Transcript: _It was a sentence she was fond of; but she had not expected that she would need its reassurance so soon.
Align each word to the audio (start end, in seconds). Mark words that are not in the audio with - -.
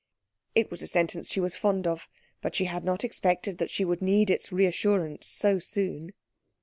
_It 0.55 0.71
was 0.71 0.81
a 0.81 0.87
sentence 0.87 1.29
she 1.29 1.39
was 1.39 1.55
fond 1.55 1.85
of; 1.85 2.09
but 2.41 2.55
she 2.55 2.65
had 2.65 2.83
not 2.83 3.03
expected 3.03 3.59
that 3.59 3.69
she 3.69 3.85
would 3.85 4.01
need 4.01 4.31
its 4.31 4.51
reassurance 4.51 5.27
so 5.27 5.59
soon. 5.59 6.13